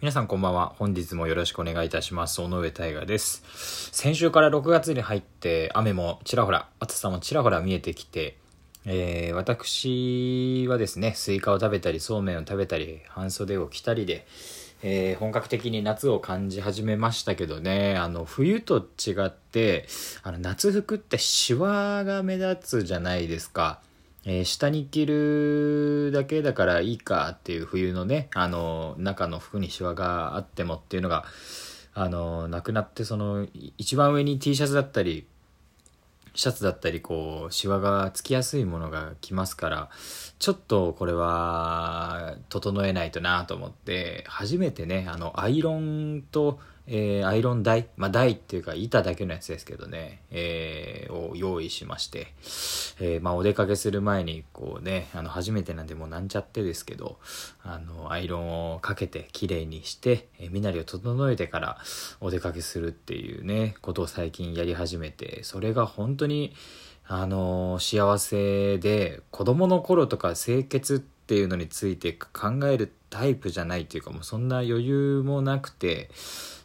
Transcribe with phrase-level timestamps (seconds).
[0.00, 0.72] 皆さんこんばんは。
[0.78, 2.40] 本日もよろしくお願いいたします。
[2.40, 3.42] 尾上大河です。
[3.92, 8.38] 先週から6月に入って雨もちらほら、暑さもちらほら見えてきて、
[8.86, 14.26] えー、私はですね、スイカを食べたり、そうめんを食べたり、半袖を着たりで、
[14.82, 19.86] えー、本格的に夏を感じ始めましたけどね、あの、冬と違って、
[20.22, 23.82] あの、夏服ってシワが目立つじゃないですか。
[24.24, 31.24] えー、下に着るだけだからいいかっていう冬のね、あの、中の服にシワがあってもっていうのが、
[31.94, 33.46] あの、なくなって、その、
[33.78, 35.26] 一番上に T シャツだったり、
[36.34, 39.90] シャツだったり、こう、シワがつきやすいものが来ますから、
[40.38, 46.60] ちょっとこれは、整えないとなと思って、初めてね、あの、アイロンと、
[46.92, 52.34] えー、アイロン台、まあ、台っていうか板だけのやつですけどね、えー、を用意しまして、
[53.00, 57.18] えー、まあ、お出かけする前に、こうね、あの、初めてなんでもうなんちゃってですけど、
[57.62, 61.78] あの、アイロンをかけて綺麗にして、え、身なりを整えてから
[62.20, 66.54] お出かけするっていうね、ことを最近やり始めて、それが本当に、
[67.12, 76.10] あの幸せで、子供の頃とか清潔ってていうのについて考えるタイプじゃないっていうかもうそんな余裕もなくて、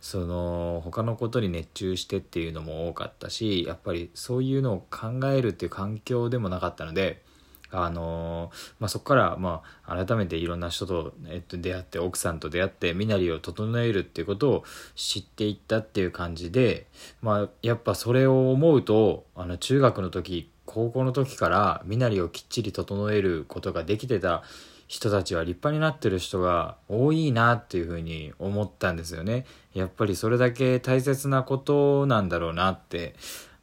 [0.00, 7.22] その他のことに熱中してっていうのも多かったしやっぱりそういうのを考えるっていう環境でもなかったので
[7.70, 16.86] あのまあ、そこから、まあ、改めていろんな人と、えっと、出会って奥さんと出会って身なりを整えるっていうことを知っていったっていう感じで、
[17.20, 24.42] まあ、やっぱそれを思うとあの中学の時高校の時から身なりをきっちり整えることができてた
[24.86, 29.46] 人たちは立派になってる人が多いなっていうふうに思ったんですよね。
[29.72, 33.14] やっぱりそれだけ大切なことなんだろうなって、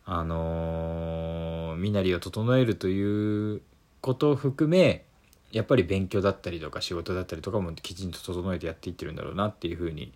[0.05, 3.61] あのー、身なりを整えるという
[4.01, 5.05] ことを含め、
[5.51, 10.13] やっぱり勉強だったりとか仕事だったりとかもきちんと整えてやっていってるんだろうなっていうふうに、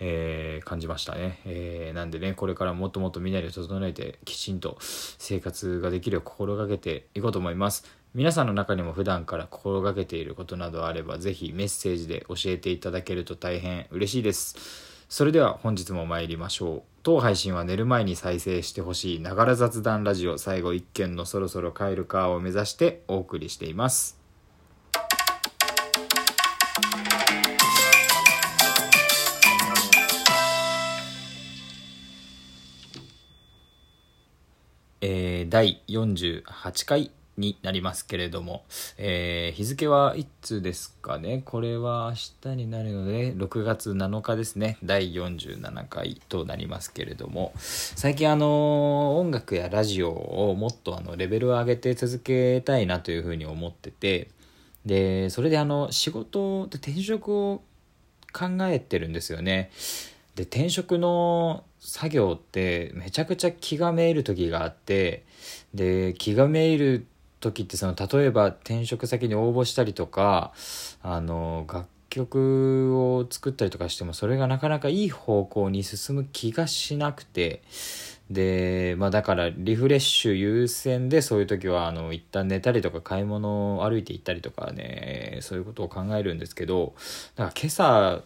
[0.00, 1.40] えー、感じましたね。
[1.44, 7.84] えー、なんでね、これからもっともっと身なりを整えてきちんと生活ができるよう心がけていこうと思います。
[8.14, 14.56] 皆さんの中にも普段から心がけていることなどあれば、ぜひメッセージで教えていただけると大変嬉しいです。
[15.08, 16.82] それでは本日も参りましょう。
[17.02, 24.27] 当配信は寝る前に再生してほしいながら雑談ラジオ最後一件のそろそろ帰るかを目指してお送りしています。
[35.00, 36.42] えー、第48
[36.86, 38.64] 回になりますけれども、
[38.98, 41.42] えー、日付はいつですかね？
[41.44, 42.12] これは
[42.44, 44.76] 明日になるので6月7日ですね。
[44.82, 54.28] 第47回となりますけれども最近あの音楽やラジオをもっとあのレベルを上げて続けたいなというふうに思ってて
[54.84, 57.62] でそれであの仕事で転職を
[58.32, 59.70] 考えてるんですよね。
[60.34, 65.24] で転職の作業ってめちゃくちゃ気がめいる時があって
[65.74, 67.06] で気がめいる
[67.40, 70.52] 時ってその例えば転職先に応募したりとか
[71.02, 77.62] あの楽曲を作ったりとかしてもそれがなかなかいい方向に進む気がしなくて
[78.30, 86.94] でまあだからリフレッシュ優先でそういう時はあの一旦寝たりとか買い物を歩いて行ったりとかねそういうことを考えるんですけど
[87.36, 88.22] だから今朝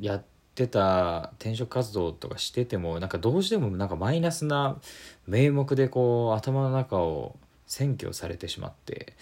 [0.00, 0.24] やっ
[0.54, 4.78] てた転職活動とかしててもなんかどうしてもなんかマイナスな
[5.26, 7.36] 名目でこう頭の中を
[7.68, 9.14] 占拠されてしまって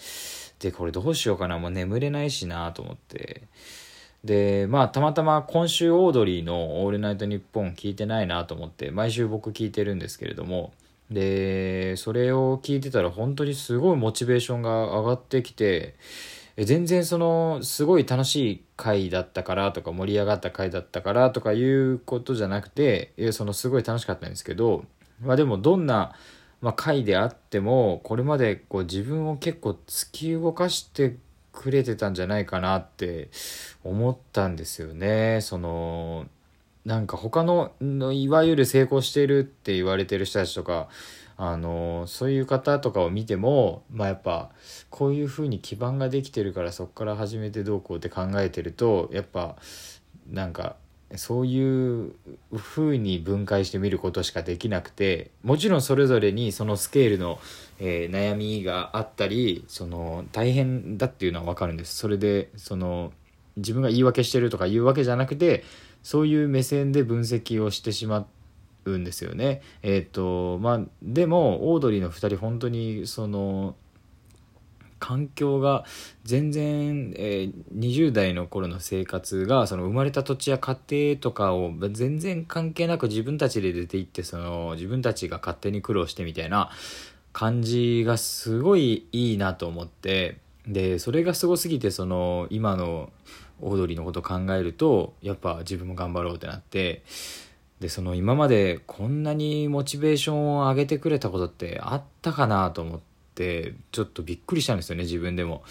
[0.59, 3.43] でこれどうしようかなもう眠れないしなと思って。
[4.21, 10.73] でまあたまたま今週オードリーの「オールナイトニッポン」聞いてないなと思って毎週僕聞いてるんですけれども。
[11.09, 15.95] でそれを聞いてたら本当にすごいモチベーションが上がってきて
[16.65, 24.85] 全然そのすごい楽しい回だったからとか盛り上がった回だったからとかいうことじゃなくてそのすごい楽しかったんですけど
[25.21, 26.15] まあでもどんな
[26.61, 31.15] まあ、回であってもこれまでこう自分を結構突き動かして
[31.51, 33.29] くれてたんじゃないかなって
[33.83, 35.39] 思ったんですよね。
[35.41, 36.25] その
[36.85, 40.89] なんか他ののいわゆる成功してるって言われてる人たちとか
[41.41, 44.49] あのそういう方とかを見てもまあやっぱ
[44.89, 49.55] こういうふうに基盤ができてるからそこから始めてどうこうって考えてるとやっぱ
[50.29, 50.75] なんか
[51.15, 52.13] そういう
[52.57, 57.39] 風に分解してみることしかできなくてもちろんそれぞれにそのスケールの、
[57.79, 61.95] えー、悩みがあったりその大変だっていうのは分かるんです。
[61.95, 63.13] それでその
[63.55, 65.63] 自分が言い訳してるとか言うわけじゃなくて
[66.03, 68.27] そういう目線で分析をしてしま
[68.93, 69.61] うんですよね。
[69.81, 73.75] えっ、ー、とまあでもオードリーの2人本当にその
[74.99, 75.85] 環境が
[76.23, 86.69] 全然、えー、20代の頃の生活がその生まれた土地や家庭とかを全然関係なく自分たちで出ていってその自分たちが勝手に苦労してみたいな
[87.33, 90.37] 感じがすごいいいなと思って
[90.67, 93.11] でそれがすごすぎてその今の
[93.61, 97.03] オードリーのこと考えるとやっぱ自分も頑張ろうってなって
[97.79, 102.99] でその今までこんなにモチベーションを上げてくれたことってあったかなと思っ
[103.35, 105.63] てちょっとびっくりしたんですよね自分でも。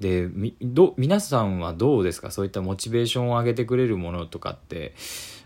[0.00, 2.32] でみど皆さんはどうですか？
[2.32, 4.94] そういったモチベーションを上げてくれるものとかって。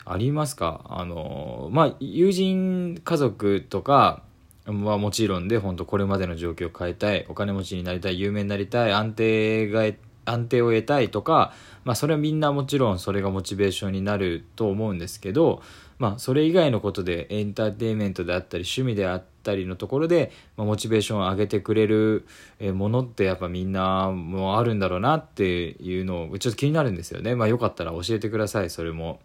[0.09, 0.85] ありますか？
[0.89, 4.23] あのまあ友人家族とか
[4.65, 9.85] はもちろんで本当これまでの状況を変えたいお金持ちになりたい有名になりたい安定が
[10.27, 15.63] 安定を得たいとか、まあ、それはみんなもちろんそれがモチベーションになると思うんですけど、
[15.99, 22.27] まあ、それ以外のことでエンターテインメントであったり趣味であったりのところで、まあ、モチベーションを上げてくれる
[22.61, 27.35] ものってやっぱみんなもあるんだろうなっていうのをちょっと気になるんですよね。
[27.35, 29.21] まあ、よかったら教えてくださいそれも。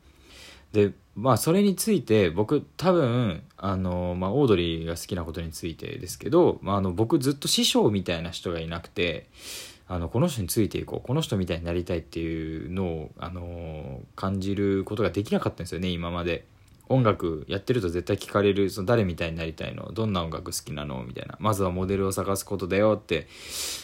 [0.72, 9.28] でまあそれについて僕多分あの、まあ、オードリーが好きなことについてですけど、まあ、あの僕ずっと師匠みたいな人がいなくて
[9.94, 16.46] あのこの人についていこうこの人みたいになりたいっていうのをあの感じることができなかったんですよね今まで。
[16.92, 19.92] 音楽やってると絶対聞かれるその誰みたいになりたいの？
[19.92, 21.04] どんな音楽好きなの？
[21.04, 21.38] みたいな。
[21.40, 23.28] まずはモデルを探すことだよって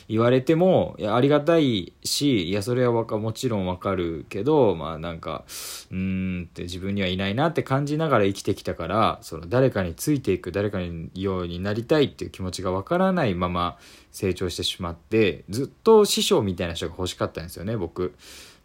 [0.08, 5.44] 言われてもいやありがたいしいやそれはもちろんわかるけどまあなんか
[5.92, 13.78] うーんって自分にはいないなって感じながら生きてきたからその誰かについていく誰かにようになりたいっていう気持ちがわからないまま
[14.12, 18.14] 成長してしまってずっと師匠みたいな人が欲しかったんですよね僕。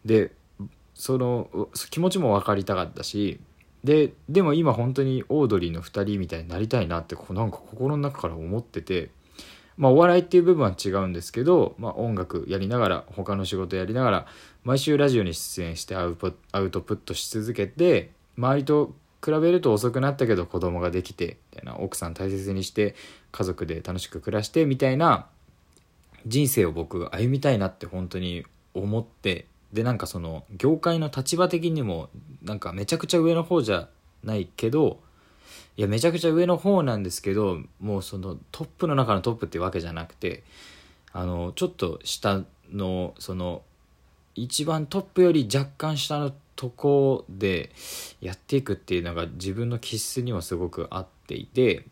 [0.05, 0.31] で
[0.95, 3.39] その気持ちも分かりたかったし
[3.83, 9.09] ででも今本当にオードリーの2人みたいになりたいなってなんか心の中から思ってて
[9.77, 14.25] まあお笑いっていう部分は違うんですけど、まあ、音楽やりながら他の仕事やりながら
[14.63, 16.17] 毎週ラジオに出演してアウ
[16.51, 18.93] アウトプットし続けて周りと
[19.23, 22.95] 比べると遅くなったけど子供ができてみたいな奥さん大切にして
[23.31, 25.27] 家族で楽しく暮らしてみたいな
[26.25, 32.09] 人生を僕歩みたいなって本当に思ってでなんかその業界の立場的にも
[32.43, 33.89] なんかめちゃくちゃ上の方じゃ
[34.23, 34.99] ないけど
[35.75, 40.43] いやめちゃくちゃ上の方なんですけどもうそのトップの中のトップってわけじゃなくて
[41.11, 43.63] あのちょっと下のその
[44.35, 47.71] 一番トップより若干下のとこで
[48.21, 51.85] やっていくっていうのが自分の気質にもすごく合っていて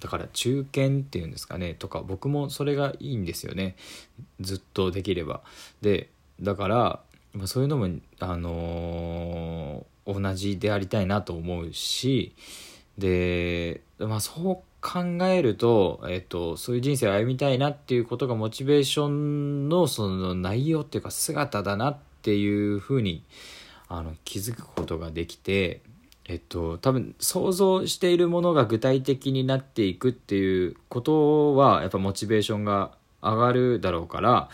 [0.00, 3.76] だから中堅っていうんですかねとか僕もそれがいいんですよね。
[4.40, 5.42] ずっとできれば。
[5.80, 6.08] で
[6.42, 7.00] だから、
[7.46, 7.88] そういうのも、
[8.20, 12.34] あのー、同じでありたいなと思うし
[12.98, 23.22] で、まあ、そう考えると、えっと、そういう人生を歩みたいなっていうことがモチベーションのその内容っていうか姿だなっていうふうに
[23.88, 25.82] あの気づくことができて、
[26.24, 32.92] えっと、多分想像しているものが具体的になっていくっていうことはやっぱモチベーションが
[33.22, 34.48] 上がるだろうから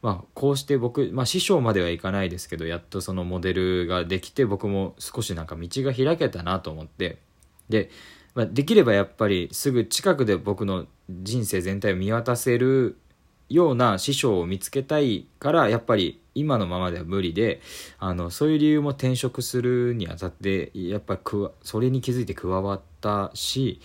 [0.00, 7.18] まあ、こうして僕、まあ、師匠まではいかないですけどやっとそのモデルができて僕も少しなんか道が開けたなと思って
[7.68, 7.90] で、
[8.34, 12.96] まあ、できればやっぱりすぐ近くで僕の人生全体を見渡せる
[13.48, 17.60] ような師匠を見つけたいからやっぱり今のままでは無理で
[17.98, 23.80] あのそういう理由も転職するにあたってやっぱくそれに気づいて加わったし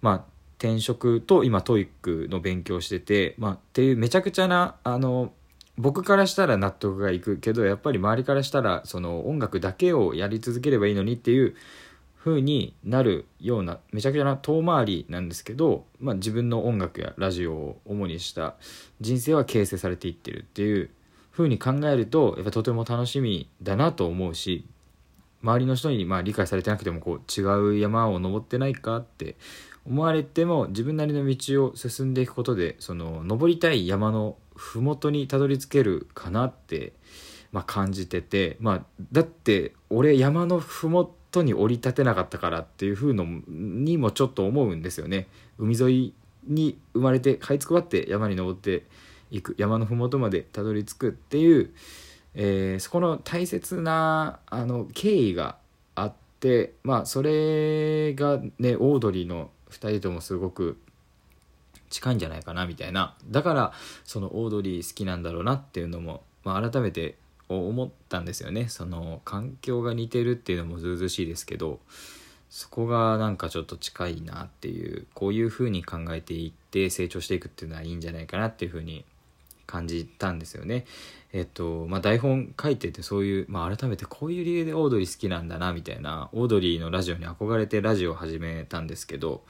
[0.00, 0.24] まあ
[0.58, 5.32] 転職と今 TOEIC の勉強してて、まあ、っていうめちゃくちゃなあの
[5.78, 11.54] 僕からしたら納得がいくけどやっぱり周りからしたらその音楽だけをやり続ければいいのにっていう
[12.26, 18.56] 風になるようなめちゃくちゃな遠回りなんですけど、まあ、自分の音楽やラジオを主にした
[19.00, 20.90] 人生は形成されていってるっていう
[21.30, 24.66] 風に考えるとやっぱとても楽しみだなと思うし
[25.42, 29.36] 周りの人にまあ理解されてなくてもこう違う山を登ってないかって
[29.86, 36.92] 思われても自分なりの道を進んでいくことでその登りたい山の麓にたどり着けるかなって、
[37.52, 38.82] まあ、感じてて、まあ、
[39.12, 45.28] だって俺山の麓に降り立てなかったからっていう風のにもちょっと思うんですよね。
[45.58, 46.14] 海沿い
[46.46, 48.84] に生まれて這いつくばって山に登って
[49.30, 51.72] いく山の麓までたどり着くっていう、
[52.34, 55.56] えー、そこの大切なあの経緯が
[55.94, 60.78] あってまあそれがねオードリーの2人ともすごく
[61.90, 63.72] 近いんじゃないかなみたいなだから
[64.04, 67.16] そのオードリー好きなんだろうなっていうのも、まあ、改めて
[67.48, 71.78] 思ったんですよねその環境が似てるっていうのもずうずしいですけど
[72.50, 79.04] そこがなんかちょっと近いなっていうこういう風に考えていって成長していくっていうのはいいんじゃないかなっていう風に
[79.66, 80.86] 感じたんですよね。
[81.32, 89.42] えっとまあ、台本書いててそういう、まあ、改めてこういう理由でオードリー好きなんだなみたいなオードリーのラジオに憧れてラジオを始めたんですけど、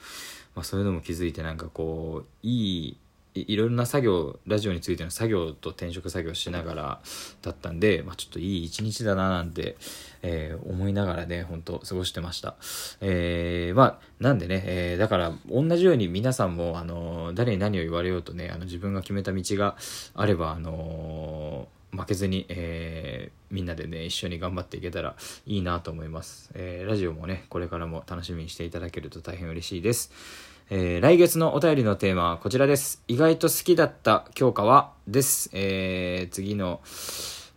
[0.57, 2.97] まあ、そういうのも気づいてなんかこうい
[3.35, 6.99] いいろんな作業ラジオについての作業と転職作業しながら
[7.43, 9.77] だったんで、まあ、ちょっといい一日だななんて、
[10.23, 12.55] えー、思いながらね本当過ごしてました、
[13.01, 19.75] えー、まあなんでね、えー、だから同じように皆さんもあの誰に何を言われようとねあの自分が決めた道が
[20.15, 25.15] あればあの負けずに、えー、みんなでね一緒に頑張っていけたら
[25.45, 30.11] いいなと思います、えー、ラジオもねこれからも楽しみにしていただけると大変嬉しいです
[30.69, 33.01] えー、来月のお便りのテーマはこちらです。
[33.07, 35.49] 意外と好きだった教科はです。
[35.53, 36.81] えー、次の、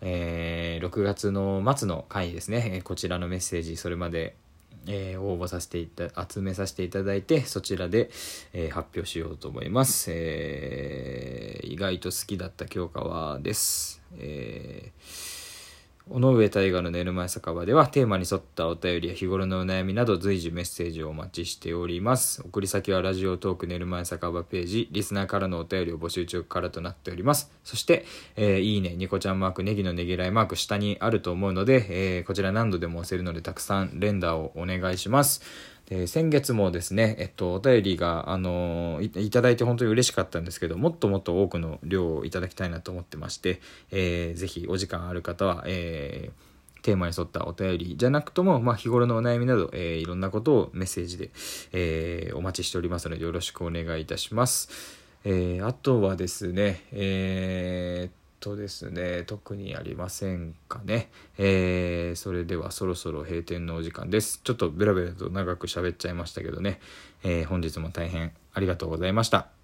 [0.00, 4.36] えー、6月の末の回ですね、えこちらのメッセージ、それまで、
[4.92, 8.10] え応募させていた、集めさせていただいて、そちらで、
[8.52, 10.10] え発表しようと思います。
[10.10, 14.02] え意外と好きだった教科はです。
[14.18, 15.49] えー
[16.12, 22.42] 尾上大河の寝る前酒場ではテーマに沿ったお便りや日頃のお悩みなど随時メッセージをお待ちしております。
[22.44, 27.52] 送り先はラジオトーク寝る前酒場ページ、リスナーからのお便りを募集中からとなっております。
[27.62, 31.86] そして、えー、いいね、ニコちゃんマーク、ネギのねぎらいマーク下にあると思うので、
[32.16, 35.42] えー、こちら何度でも押せるのでたくさん連打をお願いします。
[35.90, 51.30] で先月もですね、えっと、お便りが、あのい、いただいて本当に嬉しかったんですけど、もっともっと多くの量をいただきたいなと思ってまして、えー、ぜひお時間ある方は、えー、テーマに沿ったお便りじゃなくとも、まあ、日頃のお悩みなど、えー、いろんなことをメッセージで、
[51.72, 54.68] えー、お待ちしておりますので、よろしくお願いいたします。
[55.24, 61.10] えー、あとはですね、えー、とですね、特にありませんかね。
[61.38, 64.40] えー、それではそろそろ閉店のお時間です。
[64.42, 66.80] ちょっとベラベラと長く喋っちゃいましたけどね、
[67.22, 69.59] えー、本日も大変ありがとうございました。